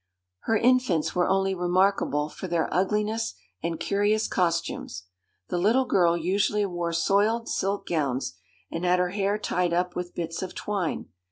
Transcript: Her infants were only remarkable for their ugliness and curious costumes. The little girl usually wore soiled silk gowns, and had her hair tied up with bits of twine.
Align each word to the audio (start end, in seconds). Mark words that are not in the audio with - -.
Her 0.45 0.57
infants 0.57 1.13
were 1.13 1.27
only 1.27 1.53
remarkable 1.53 2.27
for 2.27 2.47
their 2.47 2.67
ugliness 2.73 3.35
and 3.61 3.79
curious 3.79 4.27
costumes. 4.27 5.03
The 5.49 5.59
little 5.59 5.85
girl 5.85 6.17
usually 6.17 6.65
wore 6.65 6.91
soiled 6.91 7.47
silk 7.47 7.85
gowns, 7.85 8.33
and 8.71 8.83
had 8.83 8.97
her 8.97 9.09
hair 9.11 9.37
tied 9.37 9.73
up 9.73 9.95
with 9.95 10.15
bits 10.15 10.41
of 10.41 10.55
twine. 10.55 11.09